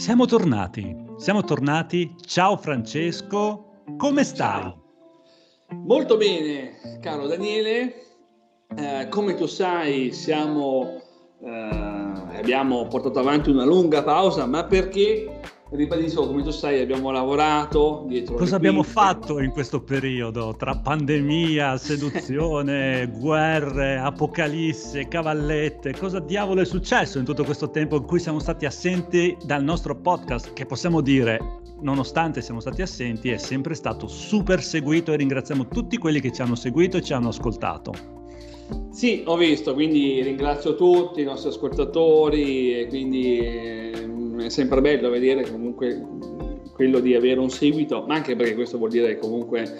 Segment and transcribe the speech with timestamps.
[0.00, 2.14] Siamo tornati, siamo tornati.
[2.24, 4.62] Ciao Francesco, come stai?
[4.62, 4.82] Ciao.
[5.84, 7.96] Molto bene, caro Daniele.
[8.74, 11.02] Eh, come tu sai, siamo,
[11.42, 15.39] eh, abbiamo portato avanti una lunga pausa, ma perché
[15.70, 18.36] ribadisco, come tu sai, abbiamo lavorato dietro.
[18.36, 20.54] Cosa abbiamo fatto in questo periodo?
[20.56, 28.04] Tra pandemia, seduzione, guerre, apocalisse, cavallette, cosa diavolo è successo in tutto questo tempo in
[28.04, 30.52] cui siamo stati assenti dal nostro podcast?
[30.52, 31.38] Che possiamo dire,
[31.80, 36.42] nonostante siamo stati assenti, è sempre stato super seguito e ringraziamo tutti quelli che ci
[36.42, 38.18] hanno seguito e ci hanno ascoltato.
[38.90, 45.10] Sì, ho visto, quindi ringrazio tutti i nostri ascoltatori e quindi ehm, è sempre bello
[45.10, 46.02] vedere comunque
[46.72, 49.72] quello di avere un seguito, ma anche perché questo vuol dire che comunque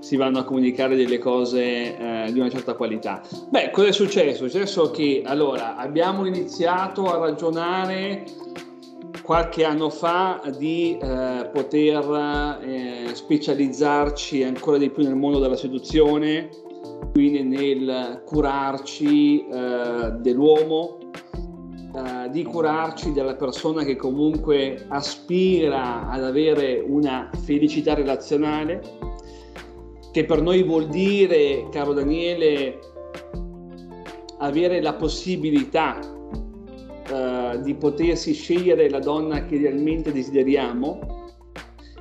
[0.00, 3.22] si vanno a comunicare delle cose eh, di una certa qualità.
[3.48, 4.44] Beh, cosa è successo?
[4.44, 8.24] È successo che allora abbiamo iniziato a ragionare
[9.22, 16.48] qualche anno fa di eh, poter eh, specializzarci ancora di più nel mondo della seduzione
[17.12, 20.98] quindi nel curarci eh, dell'uomo,
[21.94, 28.80] eh, di curarci della persona che comunque aspira ad avere una felicità relazionale,
[30.10, 32.78] che per noi vuol dire, caro Daniele,
[34.38, 41.28] avere la possibilità eh, di potersi scegliere la donna che realmente desideriamo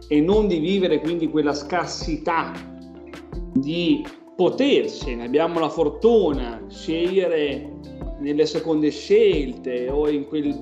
[0.08, 2.54] e non di vivere quindi quella scarsità
[3.54, 7.80] di potersene, abbiamo la fortuna scegliere
[8.22, 10.58] nelle seconde scelte o in quel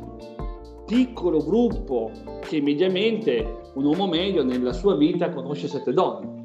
[0.85, 2.11] piccolo gruppo
[2.47, 6.37] che mediamente un uomo medio nella sua vita conosce sette donne.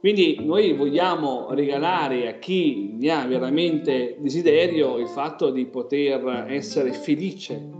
[0.00, 6.92] Quindi noi vogliamo regalare a chi ne ha veramente desiderio il fatto di poter essere
[6.92, 7.70] felice.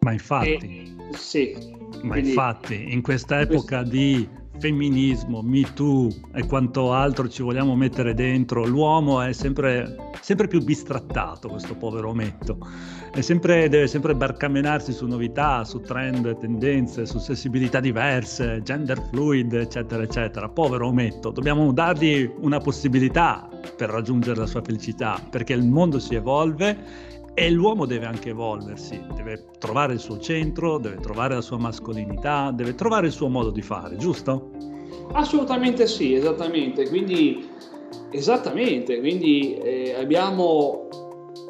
[0.00, 1.56] Ma infatti, e, sì,
[2.02, 4.28] ma quindi, infatti in questa epoca questo, di
[4.60, 10.62] femminismo, Me Too e quanto altro ci vogliamo mettere dentro, l'uomo è sempre, sempre più
[10.62, 12.58] bistrattato, questo povero ometto,
[13.18, 20.02] sempre, deve sempre barcamenarsi su novità, su trend, tendenze, su sensibilità diverse, gender fluid, eccetera,
[20.02, 20.48] eccetera.
[20.50, 26.14] Povero ometto, dobbiamo dargli una possibilità per raggiungere la sua felicità, perché il mondo si
[26.14, 27.08] evolve
[27.40, 32.50] e l'uomo deve anche evolversi, deve trovare il suo centro, deve trovare la sua mascolinità,
[32.50, 34.50] deve trovare il suo modo di fare, giusto?
[35.12, 36.86] Assolutamente sì, esattamente.
[36.90, 37.48] Quindi,
[38.10, 40.88] esattamente, quindi eh, abbiamo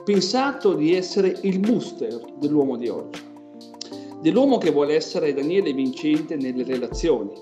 [0.04, 3.20] pensato di essere il booster dell'uomo di oggi,
[4.22, 7.32] dell'uomo che vuole essere Daniele vincente nelle relazioni,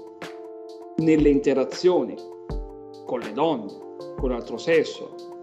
[0.96, 2.14] nelle interazioni
[3.04, 3.74] con le donne,
[4.16, 5.36] con l'altro sesso,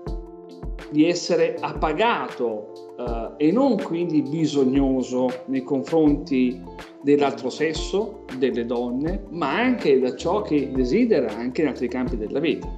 [0.96, 6.64] di essere appagato uh, e non quindi bisognoso nei confronti
[7.02, 12.40] dell'altro sesso, delle donne, ma anche da ciò che desidera anche in altri campi della
[12.40, 12.74] vita.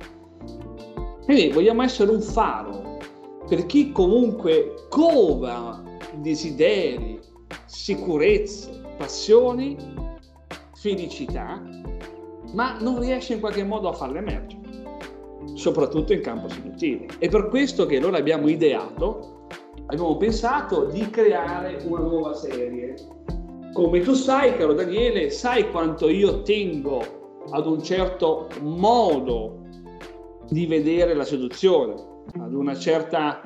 [1.25, 2.97] Quindi vogliamo essere un faro
[3.47, 5.83] per chi comunque cova
[6.15, 7.19] desideri,
[7.67, 9.77] sicurezze, passioni,
[10.73, 11.61] felicità,
[12.53, 14.66] ma non riesce in qualche modo a farle emergere,
[15.57, 17.05] soprattutto in campo seduttivo.
[17.17, 19.35] È per questo che noi abbiamo ideato
[19.87, 22.95] abbiamo pensato di creare una nuova serie.
[23.73, 27.01] Come tu sai, caro Daniele, sai quanto io tengo
[27.49, 29.63] ad un certo modo
[30.49, 31.93] di vedere la seduzione,
[32.39, 33.41] ad una certa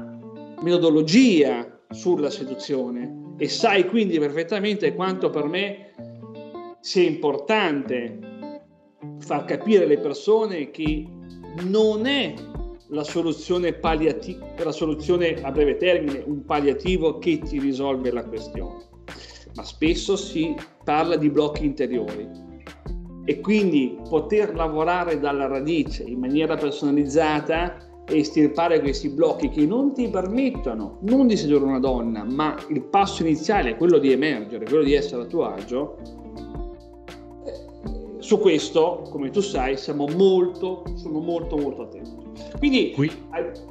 [0.62, 5.94] metodologia sulla seduzione e sai quindi perfettamente quanto per me
[6.80, 8.20] sia importante
[9.20, 11.08] far capire alle persone che
[11.64, 12.34] non è
[12.88, 18.90] la soluzione, palliati- la soluzione a breve termine, un palliativo che ti risolve la questione.
[19.56, 22.28] Ma spesso si parla di blocchi interiori
[23.26, 29.94] e quindi poter lavorare dalla radice in maniera personalizzata e estirpare questi blocchi che non
[29.94, 34.66] ti permettono non di sedurre una donna, ma il passo iniziale è quello di emergere,
[34.66, 35.98] quello di essere a tuo agio.
[38.32, 42.30] Eh, su questo, come tu sai, siamo molto, sono molto molto attenti.
[42.58, 43.12] Quindi, Qui,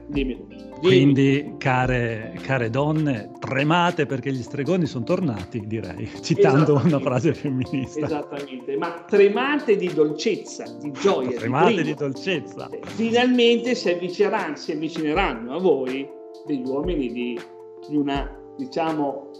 [0.06, 0.70] dimmi, dimmi.
[0.80, 8.04] quindi care, care, donne, tremate perché gli stregoni sono tornati, direi, citando una frase femminista.
[8.04, 11.38] Esattamente, ma tremate di dolcezza, di gioia.
[11.38, 12.68] tremate di, di, dolcezza.
[12.82, 16.06] Finalmente si avvicineranno, si avvicineranno a voi
[16.44, 17.40] degli uomini di,
[17.88, 19.30] di una, diciamo,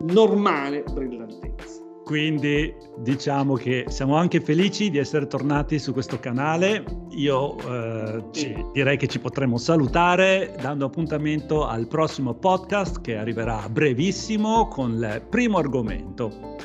[0.00, 1.51] normale brillantezza.
[2.12, 6.84] Quindi diciamo che siamo anche felici di essere tornati su questo canale.
[7.12, 13.66] Io eh, ci, direi che ci potremo salutare dando appuntamento al prossimo podcast che arriverà
[13.70, 16.58] brevissimo con il primo argomento.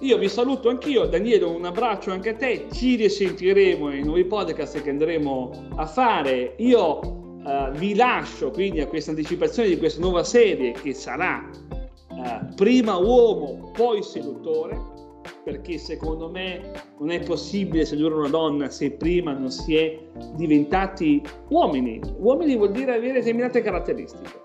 [0.00, 4.82] Io vi saluto anch'io, Daniele, un abbraccio anche a te, ci risentiremo nei nuovi podcast
[4.82, 6.52] che andremo a fare.
[6.58, 11.48] Io uh, vi lascio quindi a questa anticipazione di questa nuova serie che sarà
[12.54, 14.78] prima uomo, poi seduttore,
[15.44, 19.98] perché secondo me non è possibile sedurre una donna se prima non si è
[20.34, 22.00] diventati uomini.
[22.18, 24.42] Uomini vuol dire avere determinate caratteristiche,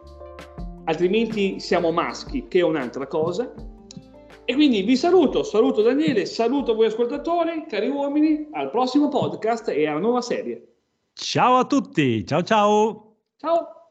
[0.85, 3.53] altrimenti siamo maschi, che è un'altra cosa.
[4.45, 9.87] E quindi vi saluto, saluto Daniele, saluto voi ascoltatori, cari uomini, al prossimo podcast e
[9.87, 10.67] alla nuova serie.
[11.13, 13.15] Ciao a tutti, ciao ciao.
[13.37, 13.82] Ciao.